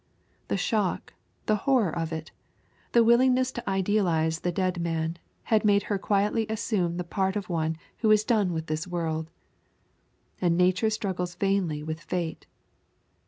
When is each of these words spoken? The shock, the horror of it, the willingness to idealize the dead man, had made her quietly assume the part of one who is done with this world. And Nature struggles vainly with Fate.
The 0.47 0.57
shock, 0.57 1.13
the 1.45 1.57
horror 1.69 1.95
of 1.95 2.11
it, 2.11 2.31
the 2.91 3.03
willingness 3.03 3.51
to 3.51 3.69
idealize 3.69 4.39
the 4.39 4.51
dead 4.51 4.81
man, 4.81 5.17
had 5.43 5.63
made 5.63 5.83
her 5.93 5.99
quietly 5.99 6.47
assume 6.49 6.97
the 6.97 7.03
part 7.03 7.35
of 7.35 7.49
one 7.49 7.77
who 7.99 8.09
is 8.09 8.23
done 8.23 8.51
with 8.51 8.65
this 8.65 8.87
world. 8.87 9.29
And 10.41 10.57
Nature 10.57 10.89
struggles 10.89 11.35
vainly 11.35 11.83
with 11.83 12.01
Fate. 12.01 12.47